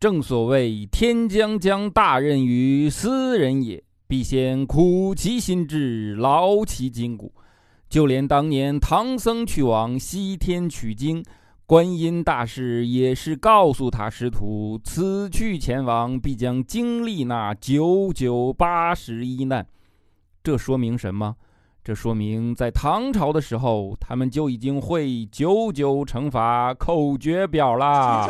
[0.00, 7.32] 正所谓天将降大任于斯人也，必先苦其心志，劳其筋骨。
[7.88, 11.24] 就连当年唐僧去往西天取经，
[11.66, 19.66] 观音大士也是告诉他师徒，此去前往必将经历那九九八十一难。
[20.44, 21.34] 这说明什么？
[21.82, 28.28] 这说明在唐朝的时候，他们就已经会九九乘法口诀表啦。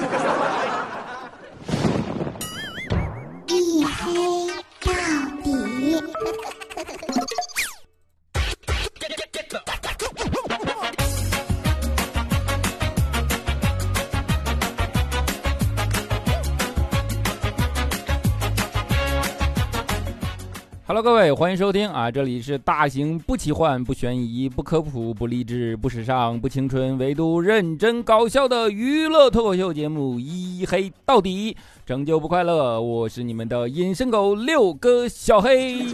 [20.88, 22.10] Hello，各位，欢迎收听啊！
[22.10, 31.52] 这里是大型不奇幻、不悬疑、不科普、不励志、不时尚、不青春，唯独认真搞笑的娱乐脱口秀节目《一黑到底》，
[31.84, 32.80] 拯救不快乐。
[32.80, 35.88] 我是你们的隐身狗六哥小黑。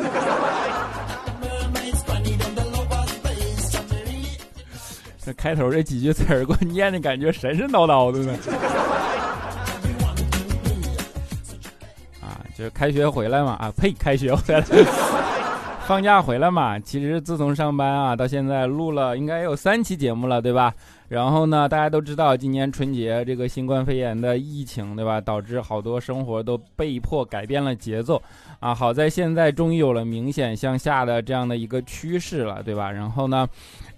[5.19, 8.39] 这开头这几句词儿，给我念的感觉神神叨叨的呢。
[12.57, 14.61] 就是开学回来嘛，啊呸， 开学回来，
[15.87, 16.79] 放假回来嘛。
[16.79, 20.73] 其实自从上班啊，到现在录了应该有三期节目了，对吧？
[21.09, 25.21] 然后呢，大家都知道今年春节这个新冠肺炎的疫情，对吧？
[25.21, 28.21] 导致好多生活都被迫改变了节奏，
[28.61, 32.91] 啊，好在现在终于有了明显向下的这样的一个趋势了，对吧？
[32.91, 33.47] 然后呢，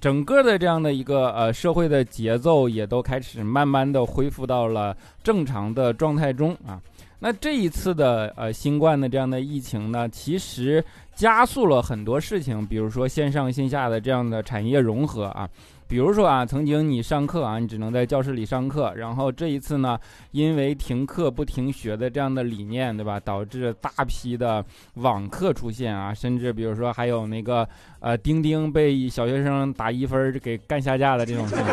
[0.00, 6.80] 整个的这样的一个呃社会的节奏也都开始慢慢的恢复到了正常的状态中啊。
[7.18, 15.48] 那这一次的呃新冠的这样的疫情呢，其实加速了很多事情，比如说线上线下的这样的产业融合啊，
[15.88, 19.98] 比如说啊，曾经你上课啊，你只能在教室里上课，然后这一次呢，
[20.32, 24.62] 因为停课不停学的这样的理念，对吧，导致大批的
[24.94, 27.66] 网课出现啊，甚至比如说还有那个
[28.00, 31.64] 呃钉钉被小学生打一分给干下架的这种事情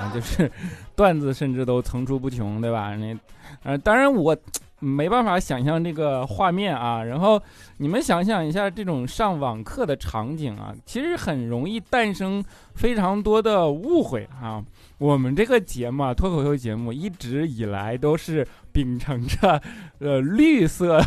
[0.00, 0.50] 啊，就是
[0.96, 2.96] 段子甚至都层出不穷，对吧？
[2.96, 3.16] 那。
[3.64, 4.34] 呃，当然我
[4.78, 7.02] 没办法想象这个画面啊。
[7.02, 7.40] 然后
[7.78, 12.42] 你们想想一下这种上网课的场景啊，其实很容易诞生
[12.74, 14.62] 非常多的误会啊。
[14.98, 19.60] 我们这个节目啊，脱口秀节目一直以来都是秉承着
[19.98, 21.02] 呃绿色，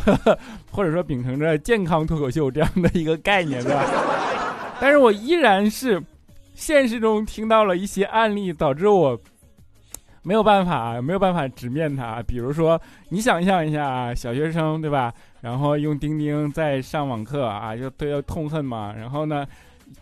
[0.69, 3.85] 或者说秉承着健康脱口秀这样的一个概念，对吧？
[4.81, 6.03] 但是我依然是
[6.53, 9.19] 现实中听到了一些案例，导致我。
[10.25, 12.23] 没有办法，没有办法直面它。
[12.23, 15.13] 比如说，你想象一下啊，小学生对吧？
[15.41, 18.93] 然后用钉钉在上网课啊，就都要痛恨嘛。
[18.97, 19.45] 然后呢，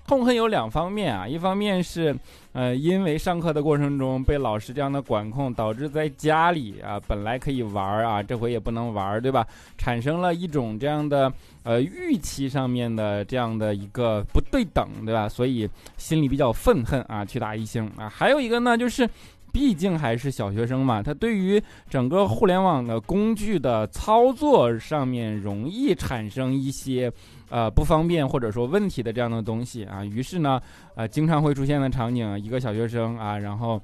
[0.07, 2.15] 痛恨有两方面啊，一方面是，
[2.53, 9.45] 呃，因为上课的过程中被老师这样的管控，导致在家里啊本来可以玩啊，这回也不能玩，对吧？
[9.77, 11.31] 产生了一种这样的
[11.63, 15.29] 呃预期上面的这样的一个不对等，对吧？
[15.29, 18.09] 所以心里比较愤恨啊，去打一星啊。
[18.09, 19.09] 还有一个呢，就是。
[19.51, 27.11] 毕竟还是小学生嘛，他对于整个互联网的工具的操作上面容易产生一些
[27.49, 30.61] 呃不方便或者说问题的这样的东西啊，于是呢，
[30.95, 33.81] 呃，经常会出现的场景，一个小学生啊，然后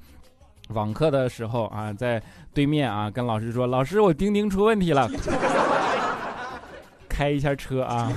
[0.70, 5.08] 网课的时候啊，在对面啊跟老师说：“老师，我钉钉出问题了，
[7.08, 8.12] 开一下车啊。”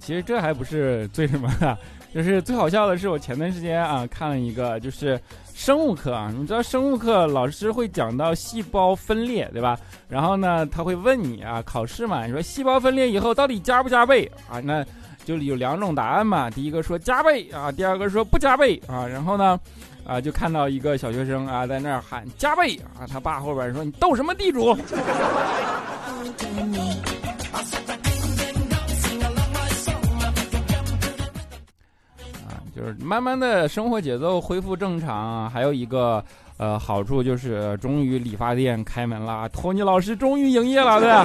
[0.00, 1.76] 其实这还不是最什么的，
[2.14, 5.20] 就是最好笑的是，我前段时间啊看了一个，就是
[5.54, 9.78] 生物课啊，你知道生物课老师会讲到细胞分裂，对吧？
[10.08, 14.60] 然后呢，他会问你啊，考试嘛，你说细胞分裂以后到底加不加倍啊？
[14.60, 14.84] 那
[15.24, 19.06] 就有两种答案嘛，第一个说加倍啊，第二个说不加倍啊。
[19.06, 19.58] 然后呢，
[20.06, 24.76] 啊，就看到一个小学生啊在那儿喊加倍啊，他爸后边说你斗什么地主？
[32.76, 36.22] 就是慢慢的生活节奏恢复正常，还有一个
[36.58, 41.24] 呃好处就是终于理发店开门了，托尼老师终于营业了，对吧？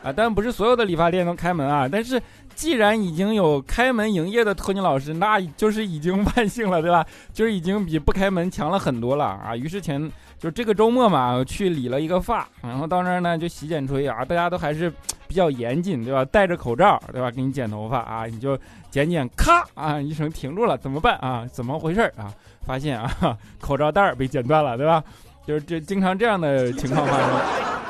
[0.02, 1.86] 啊，但不是所有的理发店都开门啊。
[1.86, 2.18] 但是
[2.54, 7.04] 既然已经有开门营业的托尼老师，那就是已经万幸了，对吧？
[7.34, 9.54] 就是已经比不开门强了很多了啊。
[9.54, 14.90] 于是前就这个周末嘛，去理了一个发，然后到那儿呢就洗剪吹啊，大家都还是
[15.30, 16.24] 比较严谨，对吧？
[16.24, 17.30] 戴着口罩，对吧？
[17.30, 18.58] 给你剪头发啊，你就。
[18.90, 21.46] 剪剪，咔啊一声停住了，怎么办啊？
[21.52, 22.34] 怎么回事啊？
[22.66, 25.00] 发现啊， 口罩带被剪断了，对吧？
[25.46, 27.40] 就是这经常这样的情况发生。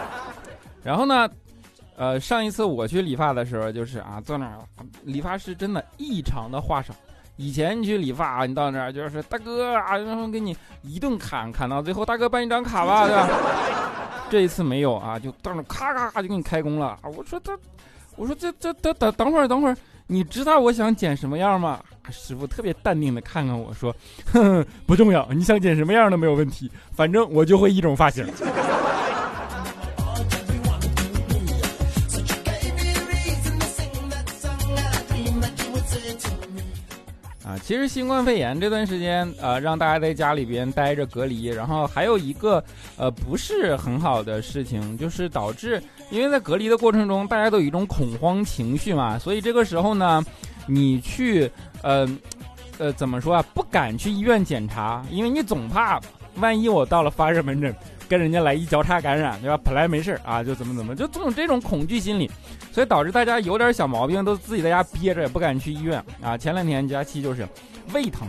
[0.85, 1.27] 然后呢，
[1.97, 4.59] 呃，上一次我去理发的时候，就是啊，坐那儿，
[5.03, 6.93] 理发师真的异常的话少，
[7.37, 13.27] 以前你去理发啊，你到那儿就是大哥啊，然后给你一顿砍，砍到最后，大哥办一张卡吧，对吧？
[14.31, 16.97] 这一次没有啊，就到那咔咔咔就给你开工了。
[17.03, 17.53] 我说这，
[18.17, 21.81] 我说这这等等等会儿等会儿，你知道我想剪什么样吗？
[22.11, 23.95] 师傅特别淡定的看看我说，
[24.33, 28.25] 哼， 不重要，你想剪什么样都没有问题，反正我就会一种发型。
[37.51, 42.63] 啊，其实新冠肺炎这段时间，呃，让大家在家里边待着隔离，然后还有一个，
[42.97, 50.25] 呃，不是很好的事情，就是导致，因为在隔离的过程中，大家都有一种恐慌情绪嘛，所以这个时候呢，
[50.65, 51.51] 你去，
[51.83, 52.09] 呃，
[52.79, 53.45] 呃，怎么说啊？
[53.53, 56.01] 不敢去医院检查，因为你总怕，
[56.37, 57.75] 万一我到了发热门诊。
[58.11, 59.57] 跟人家来一交叉感染，对吧？
[59.65, 62.29] 本来没事啊，就怎么怎么，就总有这种恐惧心理，
[62.73, 66.37] 所以导致大家有点小毛病都自己在家憋着，也不敢去医院啊。
[66.37, 67.47] 前两天佳期就是
[67.95, 68.27] 胃疼，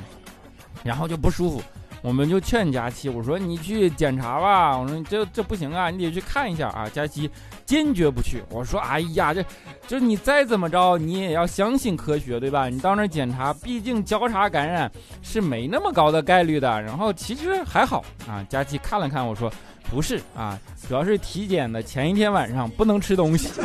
[0.84, 1.64] 然后就不舒服。
[2.04, 6.88] 我们就劝佳期，我说你去检查吧，我说这这不行啊，你得去看一下啊。
[6.88, 7.28] 佳期
[7.72, 9.42] 坚决不去，我说哎呀，这
[9.88, 12.68] 就是你再怎么着，你也要相信科学，对吧？
[12.68, 14.92] 你到那儿检查，毕竟交叉感染
[15.22, 16.82] 是没那么高的概率的。
[16.82, 18.46] 然后其实还好啊。
[18.50, 19.50] 佳琪看了看，我说
[19.90, 23.50] 不是啊，主要是体检的前一天晚上不能吃东西。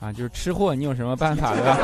[0.00, 1.78] 啊，就是吃货，你有什么办法对吧？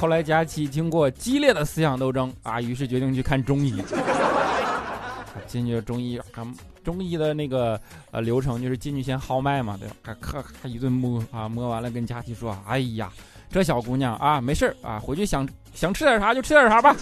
[0.00, 3.82] 后来佳琪经过激烈的思想斗争啊，于是决定去看中医。
[5.46, 6.46] 进去中医，啊，
[6.84, 7.80] 中医的那个
[8.10, 10.16] 呃流程就是进去先号脉嘛，对吧？
[10.20, 13.10] 咔咔一顿摸啊，摸完了跟佳琪说：“哎呀，
[13.50, 16.94] 这小姑娘啊，没事啊，回去想想吃点啥就吃点啥吧。”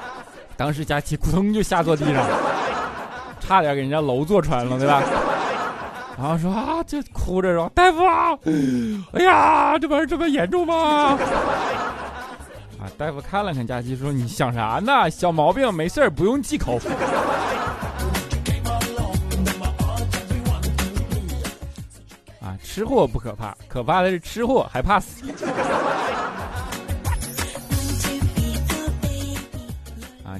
[0.56, 2.26] 当时佳琪扑通就下坐地上，
[3.38, 5.02] 差点给人家楼坐穿了，对吧？
[6.18, 8.36] 然后说啊，就哭着说：“大夫啊，
[9.12, 11.18] 哎呀，这玩意儿这么严重吗？”
[12.80, 15.10] 啊，大夫看了看佳琪，说：“你想啥呢？
[15.10, 16.80] 小毛病，没事不用忌口。”
[22.40, 25.22] 啊，吃货不可怕，可怕的是吃货还怕死。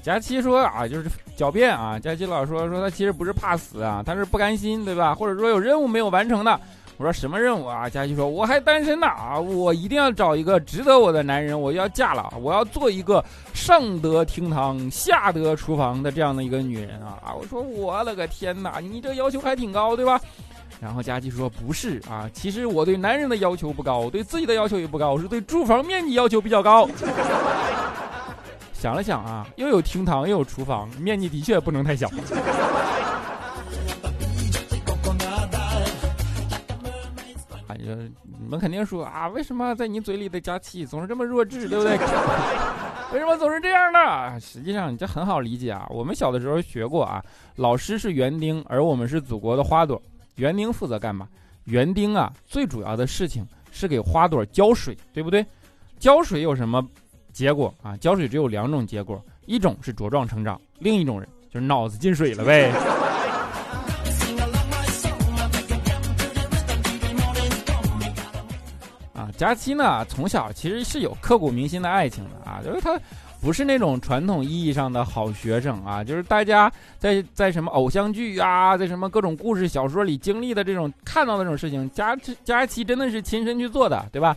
[0.06, 1.98] 佳琪说啊，就是狡辩啊。
[1.98, 5.12] 佳琪老说说他其实不是怕死啊，他是不甘心，对吧？
[5.12, 6.60] 或者说有任务没有完成的。
[6.96, 7.90] 我说什么任务啊？
[7.90, 13.22] 佳琪说我还单身呢啊，我一定要找一个值得我的男人，我要嫁了，我要做一个
[13.52, 17.34] 上得厅堂下得厨房的这样的一个女人啊啊！
[17.34, 20.20] 我说我了个天哪，你这要求还挺高，对吧？
[20.80, 26.88] 然后佳琪说不是啊，其实我对男人的要求不高，我对自己的要求也不高，我是对住房面积要求比较高。
[28.86, 32.08] 想了想啊，又有厅堂又有厨房，面积的确不能太小。
[37.66, 37.96] 哎呀，
[38.38, 41.98] 你们肯定说啊，为什么在你嘴里的佳期总是这么弱智，对不对？
[43.12, 44.38] 为什么总是这样呢？
[44.38, 45.84] 实际上这很好理解啊。
[45.90, 47.20] 我们小的时候学过啊，
[47.56, 50.00] 老师是园丁，而我们是祖国的花朵。
[50.36, 51.26] 园丁负责干嘛？
[51.64, 55.44] 园丁啊，最主要的事情是给花朵浇水，对不对？
[55.98, 56.80] 浇水有什么？
[57.36, 62.72] 结果啊，浇水只有两种结果，一种是茁壮成长，另一种人就是脑子进水了呗。
[69.12, 72.98] 啊，佳期呢，从小其实是有刻骨铭心的爱情的啊，就是他
[73.38, 84.34] 不是那种传统意义上的好学生啊，就是大家在在什么偶像剧啊，在什么各种故事小说里经历的这种看到的这种事情，佳佳期真的是亲身去做的，对吧？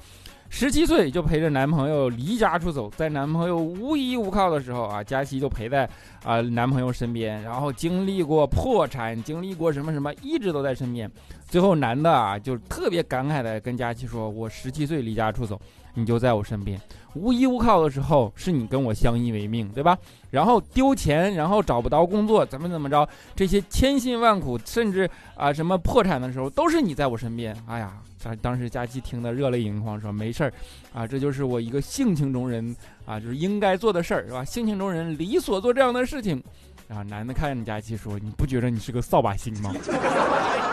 [0.51, 5.87] 十七岁就陪着男朋友离家出走，在男朋友无依无靠的时候啊，佳琪就陪在
[6.23, 11.09] 啊男朋友身边，然后经历过破产，经历过什么什么，一直都在身边。
[11.47, 15.59] 最后男的啊就特别感慨的跟佳琪说：“我十七岁离家出走，
[15.93, 16.79] 你就在我身边。”
[17.15, 19.97] 无依无靠的时候，是你跟我相依为命，对吧？
[20.29, 27.55] 然后丢钱，然后找不到工作，怎么怎么着，这些千辛万苦，甚至啊什么破产的时候，都是你在我身边。
[27.67, 27.93] 哎呀，
[28.23, 30.53] 当当时佳琪听得热泪盈眶，说没事儿，
[30.93, 32.75] 啊，这就是我一个性情中人
[33.07, 34.45] 啊，就是应该做的事儿，是吧？
[34.45, 36.41] 性情中人理所做这样的事情。
[36.87, 39.71] 然后男的看着佳琪说：“你不觉得你是个扫把星吗？”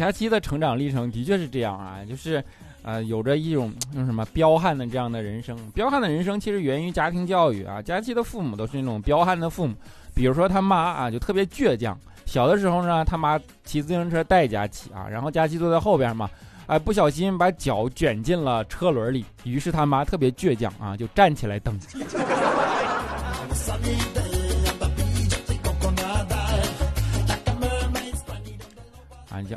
[0.00, 2.42] 佳期的成长历程的确是这样啊，就是，
[2.82, 5.54] 呃，有着一种用什么彪悍的这样的人生。
[5.74, 7.82] 彪悍的人生其实源于家庭教育啊。
[7.82, 9.74] 佳琪的父母都是那种彪悍的父母，
[10.14, 11.94] 比如说他妈啊，就特别倔强。
[12.24, 16.30] 小的时候呢，他妈骑自行车带佳琪啊，然后佳琪坐在后边嘛，
[16.64, 21.78] 哎，不小心把脚卷进了车轮里，于是他妈特别倔强啊，就站起来蹬。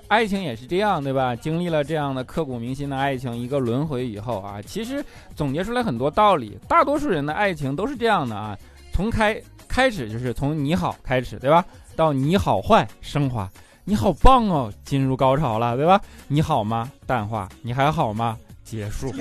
[0.07, 1.35] 爱情也是这样，对吧？
[1.35, 5.03] 经历了这样的刻骨铭心的爱情一个轮回以后啊，其实
[5.35, 6.57] 总结出来很多道理。
[6.67, 8.57] 大多数人的爱情都是这样的啊，
[8.93, 11.65] 从开开始就是从你好开始，对吧？
[11.95, 13.49] 到你好坏升华，
[13.83, 16.01] 你好棒哦，进入高潮了，对吧？
[16.27, 16.91] 你好吗？
[17.05, 18.37] 淡化，你还好吗？
[18.63, 19.13] 结束，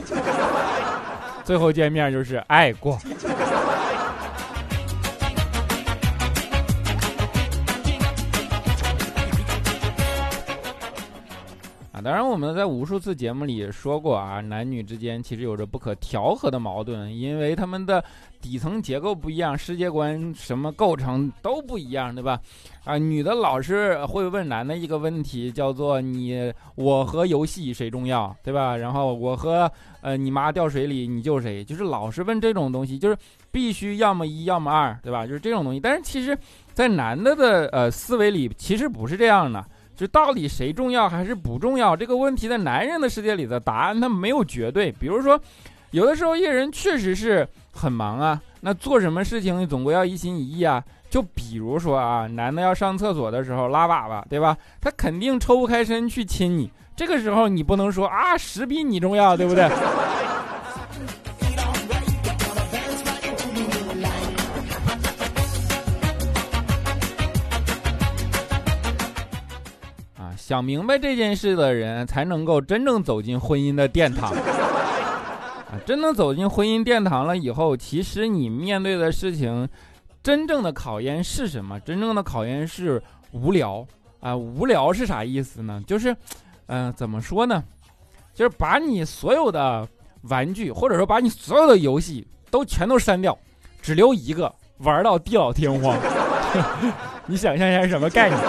[1.44, 2.98] 最后见面就是爱过。
[12.02, 18.02] 当然，我们在无数次节目里也说过啊，男女之间其实有着不可调和的矛盾，因为他们的
[18.40, 22.40] 底层结构不一样，世界观什么构成都不一样，对吧？
[22.84, 28.76] 啊，女的老是会问男的一个问题，叫做你我和游戏谁重要，对吧？
[28.76, 33.16] 然后我和呃你妈掉水里你救谁，就是老是问这种东西，就是
[33.50, 35.26] 必须要么一要么二，对吧？
[35.26, 35.78] 就是这种东西。
[35.78, 36.36] 但是其实，
[36.72, 39.64] 在男的的呃思维里，其实不是这样的。
[40.02, 44.90] 就到底谁重要还是不重要这个问题，在男人的世界里的答案，他没有绝对。
[44.90, 45.40] 比如说，
[45.92, 50.82] 有的时候一个人确实是很忙啊，那做什么事情总归要一心一意啊。
[51.08, 54.56] 就比如说啊，男的要上厕所的时候拉粑粑，对吧？
[54.80, 59.70] 他肯定抽不开身去亲你，这个时候你不能说啊，屎比你重要，对不对？
[70.22, 74.30] 啊想明白这件事的人，才能够真正走进婚姻的殿堂。
[74.30, 79.68] 啊，真正走进婚姻殿堂了以后，其实你面对的事情，
[80.22, 81.80] 真正的考验是什么？
[81.80, 83.02] 真正的考验是
[83.32, 83.84] 无聊
[84.20, 84.36] 啊！
[84.36, 85.82] 无聊是啥意思呢？
[85.88, 86.16] 就是，
[86.66, 87.60] 嗯，怎么说呢？
[88.32, 89.88] 就是把你所有的
[90.28, 93.36] 玩具，或者说把你所有的游戏都全都删掉，
[93.80, 95.98] 只留一个，玩到地老天荒。
[97.26, 98.40] 你想象一下是什么概念？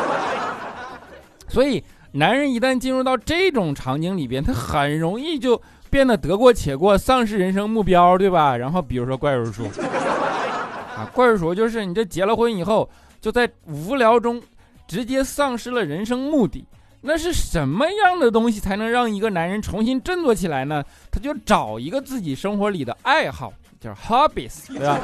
[1.53, 1.83] 所以，
[2.13, 8.57] 男人一旦进入到这种场景里边，他很容易就变得得过且过，丧失人生目标，对吧？
[8.57, 9.65] 然后，比如说怪叔叔，
[10.97, 12.89] 啊，怪叔叔就是你这结了婚以后，
[13.21, 14.41] 就在无聊中
[14.87, 16.65] 直接丧失了人生目的。
[17.01, 20.83] 那是什么样的东西才能让一个男人重新振作起来呢？
[21.11, 24.97] 他就找一个自己生活里的爱好，叫 hobbies，对吧？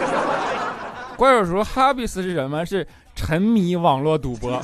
[1.16, 2.66] 怪叔叔 hobbies 是什么？
[2.66, 4.60] 是沉迷网络赌博。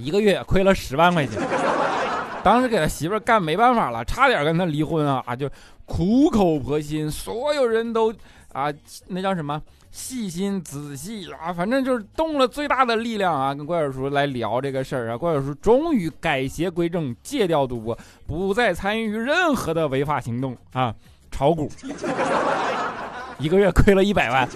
[0.00, 1.40] 一个月亏了十万块钱，
[2.42, 5.36] 当时给他媳妇干没办法了，差点跟他离婚啊！
[5.36, 5.48] 就
[5.84, 8.12] 苦口婆心，所有人都
[8.52, 8.72] 啊，
[9.08, 15.16] 那叫什么细心仔细啊，反正就是动了最大的力量啊，跟怪叔叔来聊这个事儿啊。
[15.16, 20.94] 怪叔叔终于改邪归正，戒掉赌博，不再参与任何的违法行动啊，
[21.30, 21.70] 炒股，
[23.38, 24.48] 一个月亏了一百万。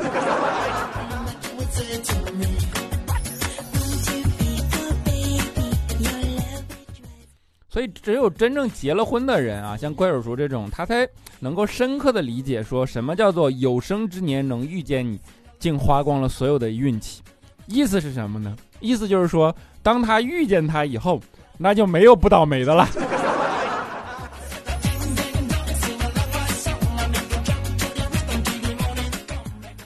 [7.75, 11.05] 所以，只有真正结了婚的人啊，像怪叔叔这种，他才
[11.41, 15.19] 能够深刻的理解，说什么叫做有生之年能遇见你，
[15.59, 17.21] 竟花光了所有的运气。
[17.67, 18.55] 意思是什么呢？
[18.79, 19.53] 意思就是说，
[19.83, 21.21] 当他遇见他以后，
[21.59, 22.87] 那就没有不倒霉的了。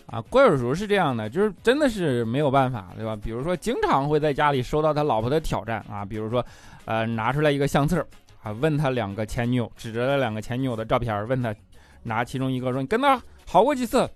[0.09, 3.17] 啊，怪叔叔是这样的，就是真的是没有办法，对吧？
[3.17, 6.45] 比如说，经常会在家里收到他老婆的挑战啊，比如说。
[6.89, 8.03] 呃，拿出来一个相册
[8.43, 11.55] 啊，问他两个前女友，指着两个前女友的照片，问他，
[12.03, 14.09] 拿其中一个说：“你跟他好过几次？”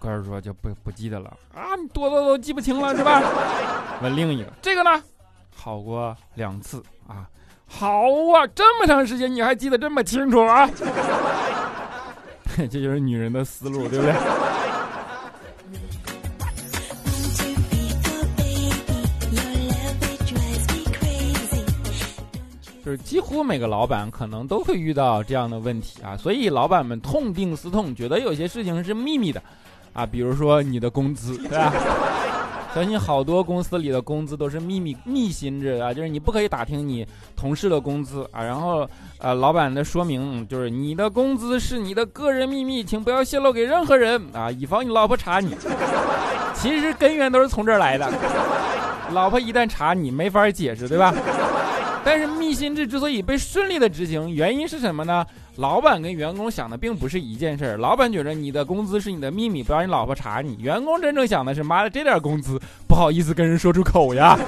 [0.00, 3.22] 哥儿说：“就不不记得了啊，你多多都记不清了是吧？”
[4.00, 5.02] 问另一个，这个呢，
[5.54, 7.28] 好过两次啊，
[7.66, 10.66] 好啊，这么长时间你还记得这么清楚啊？
[12.56, 14.14] 这就是女人的思路，对不对？
[22.86, 29.42] 就是几乎每个老板可能都会遇到这样的问题啊，所以老板们痛定思痛，觉得有些事情是秘密的，
[29.92, 31.72] 啊，比如说你的工资，对吧？
[32.72, 38.44] 相信好多公司里的工资都是秘密密薪制啊，就是你不可以打听你同事的工资啊。
[38.44, 38.88] 然后，
[39.18, 45.56] 呃，老板的说明就是你的工资是你的个人秘密，请不要泄露给任何人啊，以防你老婆查你。
[46.54, 48.08] 其实根源都是从这儿来的，
[49.10, 51.12] 老婆一旦查你，没法解释，对吧？
[52.06, 55.26] 但是密心制之所以被顺利的执行，原因是什么呢？
[55.56, 57.76] 老板跟员工想的并不是一件事儿。
[57.78, 60.56] 老板觉得你的工资是你的秘密，不让你老婆查你。
[60.60, 64.38] 员工真正想的是，妈的，这点工资不好意思跟人说出口呀。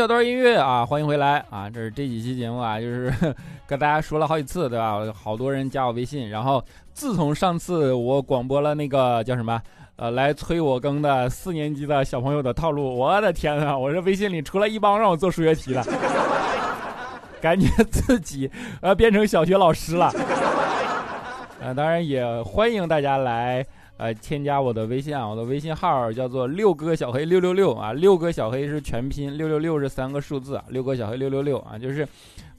[0.00, 1.68] 小段音乐啊，欢迎回来啊！
[1.68, 3.12] 这是这几期节目啊，就是
[3.68, 4.98] 跟大家说了好几次，对吧？
[5.12, 6.64] 好多人加我微信，然后
[6.94, 9.60] 自从上次我广播了那个叫什么
[9.96, 15.84] 呃来催我更的四年级的小朋友的套路，我的天啊，我这微信里除了一帮让我做数学题的，
[17.38, 20.10] 感觉自己呃变成小学老师了。
[21.60, 23.62] 呃，当然也欢迎大家来。
[24.00, 32.08] 呃，添加我的微信啊，我的微信号叫做六哥小黑六六六啊，六哥小黑是全拼，六六六是三个数字啊，六哥小黑六六六啊，就是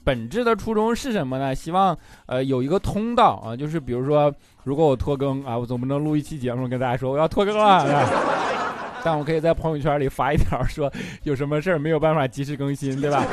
[0.04, 1.52] 本质的初衷是什么呢？
[1.52, 4.32] 希望呃有一个通道啊，就是比如说
[4.62, 8.08] 如果我拖更啊，我总不能录一期节目跟大家说我要拖更了，
[9.02, 10.88] 但我可以在朋友圈里发一条说
[11.24, 13.26] 有什么事儿没有办法及时更新，对吧？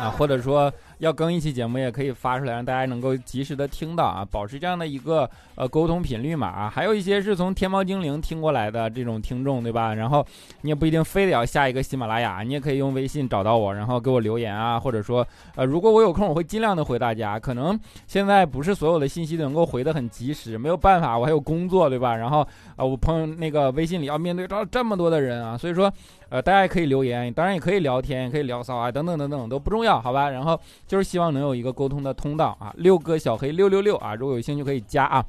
[0.00, 0.72] 啊，或者说。
[1.04, 6.68] 要更一期节目，也可以发出来，让大家能够及时的听到啊，保持这样的一个呃沟通频率嘛啊。
[6.68, 9.94] 还有一些是从天猫精灵听过来的这种听众，对吧？
[9.94, 10.26] 然后
[10.62, 17.38] 你也不一定非得要下一个喜马拉雅，你也可以用微信找到我，然后给我留言啊，或者说呃，如果我有空，我会尽量的回大家。
[17.38, 22.16] 可能现在不是所有的信息都能够回得很及时，没有办法，我还有工作，对吧？
[22.16, 22.40] 然后
[22.76, 25.92] 啊，我朋友那个微信里要面对着这么多的人啊，所以说。
[26.30, 30.30] 呃，大家也可以留言，当然也可以聊天，也可以聊骚啊，等等等等都不重要，好吧？
[30.30, 30.58] 然后
[30.94, 32.72] 就是希望能有一个沟通的通道啊。
[32.76, 35.24] 六哥小黑六六六啊，如果有兴趣可以加啊。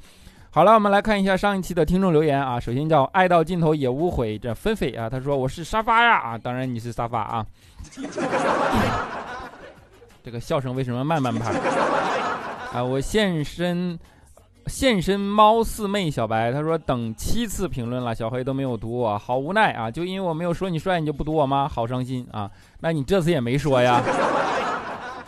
[0.48, 2.60] 好了，我们来看一下上一期的听众留言啊。
[2.60, 7.44] 首先叫爱到尽头也无悔这纷飞啊，他说我是沙发呀啊，当然你是沙发啊。
[10.22, 11.52] 这个笑声为什么慢慢拍
[12.72, 12.84] 啊？
[12.84, 13.98] 我现身。
[14.68, 19.88] 现身猫四妹小白，他说等七次评论了，小黑都没有读我，好无奈啊！
[19.88, 21.70] 就因为我没有说你帅，你就不读我吗？
[21.72, 22.50] 好伤心啊！
[22.80, 24.02] 那你这次也没说呀？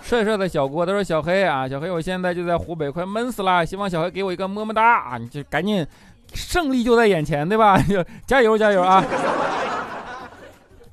[0.09, 5.19] 帅帅的小郭，他说小黑啊，小黑，我现在就在湖北，快闷死了，希望小黑给我一个么么哒啊！
[5.19, 5.87] 你就赶紧，
[6.33, 7.79] 胜利就在眼前，对吧？
[8.27, 9.05] 加油加油啊！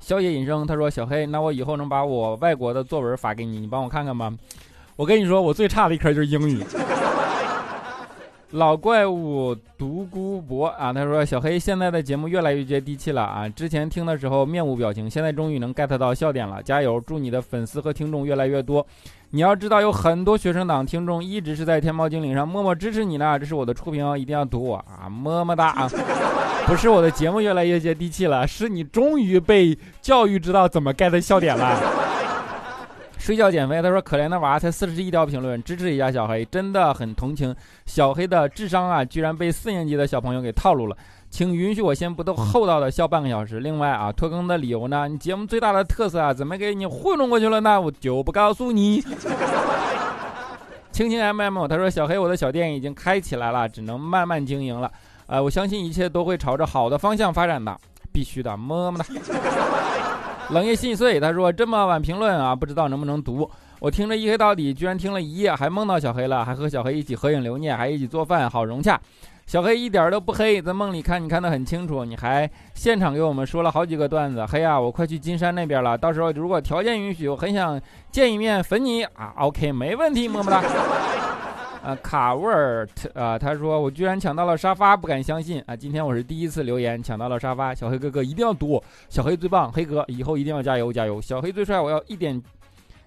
[0.02, 4.38] 宵夜隐生，他说小黑，那我以后能把我外国的作文发给你，你帮我看看吗？
[4.98, 6.62] 我跟你说，我最差的一科就是英语。
[8.56, 13.50] 老怪物独孤博啊，他说小黑现在的节目越来越接地气了啊！
[13.50, 16.98] 之前听的时候面无表情，现在终于能 get 到笑点了，加油！
[17.02, 18.86] 祝你的粉丝和听众越来越多。
[19.32, 25.90] 你要知道，有很多学生党听众一直是在天猫精灵上默默支持你呢，这是我的初评，一定要读我啊，么么哒啊！
[26.66, 32.05] 不是我的节目越来越接地气了，是你终于被教育知道怎么 get 笑点了。
[33.26, 37.56] 睡觉减肥，他说可怜的娃才四十一条评论，支持一下小黑，真的很同情
[37.88, 40.96] 小黑的智商啊，居然被四年级的小朋友给套路了，
[41.32, 43.62] 请允许我先不都厚道的笑半个小时。
[43.62, 45.08] 另外啊，拖更的理由呢？
[45.08, 47.82] 你节目最大的特色啊，怎么给你糊弄过去了呢？
[47.82, 49.04] 我就不告诉你。
[50.94, 54.92] 青青 M M，他说小黑，我的小店已经开起来了，只能慢慢经营了。
[55.26, 57.76] 呃，我相信一切都会朝着好的方向发展的，
[58.14, 59.06] 必须的，么么哒。
[60.50, 63.50] 冷夜心碎，他说这么晚评论啊，不知道能不能读。
[63.80, 69.00] 我听着一黑到底，居然听了一夜，还梦到小黑了，还和小黑一起合影留念，还一起做饭，好融洽。
[69.46, 74.46] 小黑一点都不黑，在梦里看你看得很清楚，你还现场给我们说了好几个段子。
[74.46, 77.80] 黑啊，我快去金山那边了，到时候如果条件允许，我很想
[78.12, 79.34] 见一面粉你啊。
[79.38, 80.64] OK，没问题，么么哒。
[81.86, 85.76] 啊，卡沃尔特啊，他说我居然抢到了沙发，不敢相信啊！
[85.76, 92.42] 今天我是第一次留言抢到了沙发，小黑哥哥一定要读，小黑最棒，黑哥以后一定要加油加油，小黑最帅，我要一点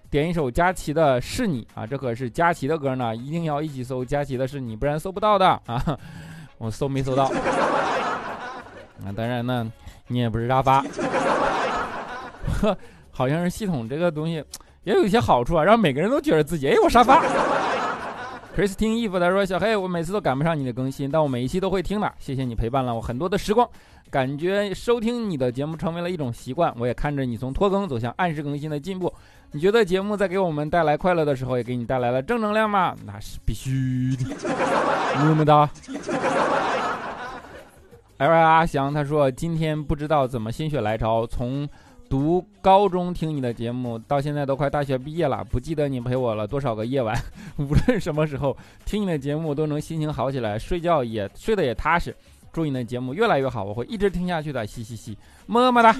[0.09, 5.99] 点一首佳琪的是你啊，这可是佳琪的歌呢，一定要一起搜佳琪的是你，不然搜不到的啊！
[6.57, 7.25] 我搜没搜到？
[9.03, 9.69] 啊，当然呢，
[10.07, 10.81] 你也不是沙发，
[12.61, 12.77] 呵
[13.11, 14.41] 好像是系统这个东西
[14.85, 17.21] 也有一些好处啊，让每个人都觉得自己哎，我沙发。
[18.55, 22.11] Christine Eve 他说：“小黑，我每次都赶不上你的更新，但我每一期都会听的。
[22.19, 23.67] 谢谢你陪伴了我很多的时光，
[24.09, 26.73] 感觉收听你的节目成为了一种习惯。
[26.77, 29.13] 我也看着你从拖更走向按时更新的进步。
[29.51, 32.93] 你觉得节目在给我们带来快乐的时候，也给你带来了正能量吗？
[33.05, 34.25] 那是必须的，
[35.23, 35.69] 么么哒。
[38.17, 41.69] ”L 阿翔他说：“今天不知道怎么心血来潮从。”
[42.09, 47.15] 读高中听你的节目，到现在都快大学毕业了，不记得你陪我了多少个夜晚。
[47.57, 52.15] 无论什么时候听你的节目，都能心情好起来，睡觉也睡得也踏实。
[52.51, 54.65] 祝你的节目越来越好，我会一直听下去的。
[54.65, 55.95] 嘻嘻嘻，么么哒。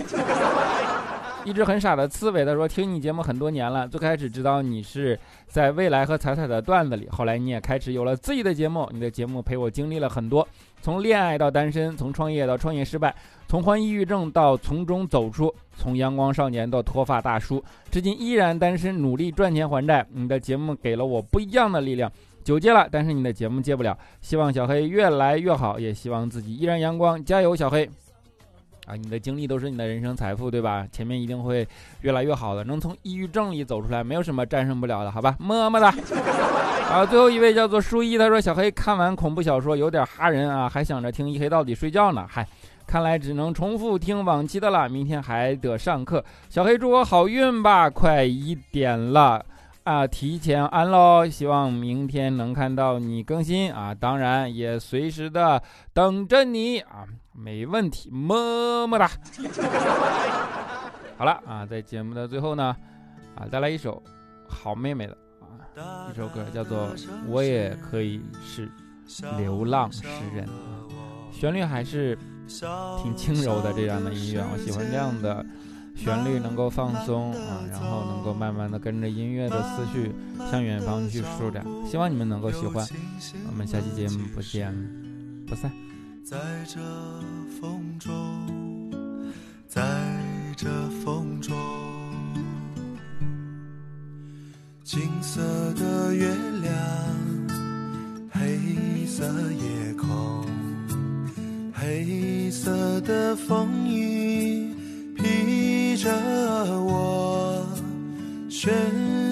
[1.45, 5.17] 一直很傻的刺猬他说听你节目很多年了，最开始知道你是
[5.47, 10.45] 在未来和彩彩的段子里，后来你也开始有了自己的节目，你的节目陪我经历了很多，
[10.81, 13.13] 从恋爱到单身，从创业到创业失败。
[13.47, 20.05] 从患抑郁症到从中走出，从阳光少年到脱发大叔，至今依然单身，努力赚钱还债。
[20.11, 22.11] 你的节目给了我不一样的力量。
[22.43, 23.97] 九戒了，但是你的节目戒不了。
[24.21, 27.23] 希望小黑越来越好，也希望自己依然阳光。
[27.23, 27.89] 加油，小黑！
[28.89, 30.87] 啊，你的经历都是你的人生财富，对吧？
[30.91, 31.67] 前面一定会
[32.01, 35.35] 越来越好的，能从抑郁症里走出来，没有什么战胜不了的，好吧？
[35.39, 35.93] 么么哒。
[36.89, 42.47] 啊，最后一位叫做书一，他说小黑看完恐怖小说有点哈人啊，还想着听一黑到底睡觉呢，嗨。
[42.87, 46.25] 看来只能重复听往期的了，明天还得上课。
[46.49, 49.45] 小黑祝我好运吧，快一点了
[49.83, 51.23] 啊，提前安喽。
[51.29, 55.61] 希望明天能看到你更新啊，当然也随时的
[55.93, 57.05] 等着你啊，
[57.41, 59.09] 没问题，么么哒。
[61.17, 62.75] 好了啊，在节目的最后呢，
[63.35, 64.01] 啊，带来一首
[64.47, 65.17] 好妹妹的
[65.81, 66.95] 啊，一首歌叫做
[67.27, 68.69] 《我也可以是
[69.37, 70.03] 流浪诗
[70.35, 70.45] 人》，
[71.31, 72.17] 旋律还是。
[73.03, 75.45] 挺轻柔的这样的音乐，我喜欢这样的
[75.95, 80.11] 旋律，能够放松啊，然后能够慢慢的跟着音乐的思绪
[80.49, 81.63] 向远方去舒展。
[81.87, 82.83] 希望你们能够喜欢，
[83.47, 84.73] 我们下期节目不见
[85.45, 85.71] 不散。
[86.23, 86.79] 在这
[87.59, 88.11] 风中，
[89.67, 89.81] 在
[90.55, 90.69] 这
[91.03, 91.55] 风中，
[94.83, 95.41] 金色
[95.73, 96.27] 的月
[96.61, 96.73] 亮，
[98.31, 100.45] 黑色夜空。
[101.73, 104.73] 黑色的风衣
[105.15, 106.11] 披着
[106.83, 107.65] 我，
[108.49, 108.69] 喧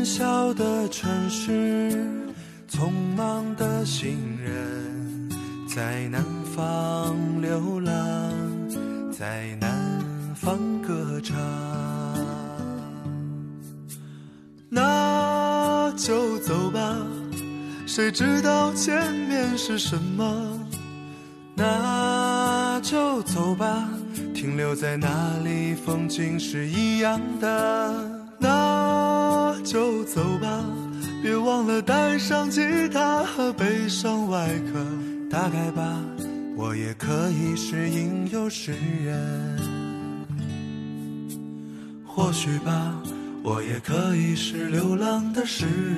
[0.03, 1.91] 嚣的城市，
[2.69, 5.29] 匆忙的行人，
[5.67, 6.23] 在南
[6.57, 7.93] 方流浪，
[9.11, 9.79] 在南
[10.33, 11.37] 方歌唱。
[14.67, 16.97] 那就走吧，
[17.85, 20.59] 谁知道前面是什么？
[21.53, 23.87] 那就走吧，
[24.33, 27.93] 停留在那里，风景是一样的。
[28.39, 30.65] 那就走吧，
[31.21, 34.83] 别忘了带上吉他和悲伤外壳。
[35.29, 35.99] 大概吧，
[36.59, 38.73] 我也可以是吟游诗
[39.05, 39.59] 人。
[42.03, 42.99] 或许吧，
[43.43, 45.96] 我也可以是流浪的诗人。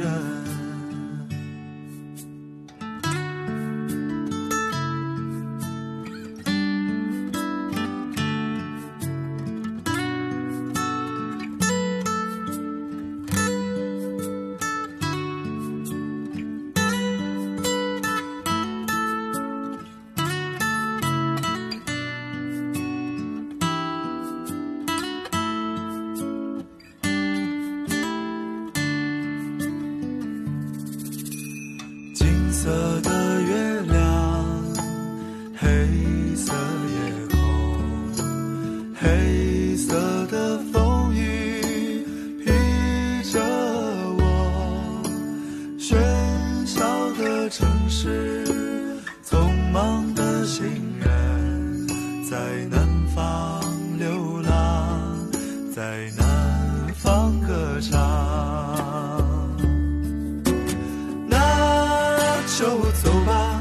[47.89, 48.45] 是
[49.27, 50.63] 匆忙的行
[50.99, 51.87] 人
[52.29, 52.37] 在
[52.69, 53.59] 南方
[53.97, 55.27] 流浪
[55.75, 57.97] 在南方歌唱
[61.27, 63.59] 那就走吧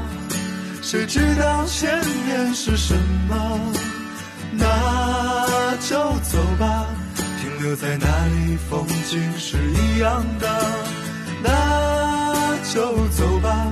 [0.83, 2.95] 谁知道前面是什
[3.27, 3.59] 么？
[4.53, 6.85] 那就走吧
[7.41, 10.47] 停留在那里风景是一样的。
[11.43, 13.71] 那就走吧。